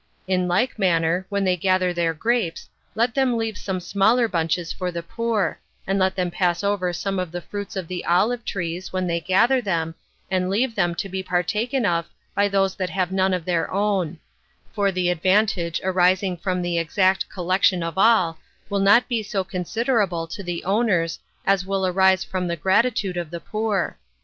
In 0.27 0.47
like 0.47 0.79
manner 0.79 1.27
when 1.29 1.43
they 1.43 1.55
gather 1.55 1.93
their 1.93 2.15
grapes, 2.15 2.67
let 2.95 3.13
them 3.13 3.37
leave 3.37 3.55
some 3.55 3.79
smaller 3.79 4.27
bunches 4.27 4.73
for 4.73 4.89
the 4.91 5.03
poor, 5.03 5.59
and 5.85 5.99
let 5.99 6.15
them 6.15 6.31
pass 6.31 6.63
over 6.63 6.91
some 6.91 7.19
of 7.19 7.31
the 7.31 7.39
fruits 7.41 7.75
of 7.75 7.87
the 7.87 8.03
olive 8.05 8.43
trees, 8.43 8.91
when 8.91 9.05
they 9.05 9.19
gather 9.19 9.61
them, 9.61 9.93
and 10.31 10.49
leave 10.49 10.73
them 10.73 10.95
to 10.95 11.07
be 11.07 11.21
partaken 11.21 11.85
of 11.85 12.07
by 12.33 12.47
those 12.47 12.73
that 12.77 12.89
have 12.89 13.11
none 13.11 13.31
of 13.31 13.45
their 13.45 13.69
own; 13.69 14.17
for 14.73 14.91
the 14.91 15.11
advantage 15.11 15.79
arising 15.83 16.35
from 16.35 16.63
the 16.63 16.79
exact 16.79 17.29
collection 17.29 17.83
of 17.83 17.95
all, 17.95 18.39
will 18.71 18.79
not 18.79 19.07
be 19.07 19.21
so 19.21 19.43
considerable 19.43 20.25
to 20.25 20.41
the 20.41 20.63
owners 20.63 21.19
as 21.45 21.63
will 21.63 21.85
arise 21.85 22.23
from 22.23 22.47
the 22.47 22.57
gratitude 22.57 23.17
of 23.17 23.29
the 23.29 23.39
poor. 23.39 23.99